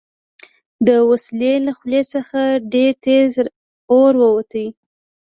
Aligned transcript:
د 0.87 0.89
وسلې 1.09 1.53
له 1.65 1.71
خولې 1.77 2.01
څخه 2.13 2.39
ډېر 2.73 2.91
تېز 3.05 3.31
اور 3.93 4.11
ووت 4.21 4.51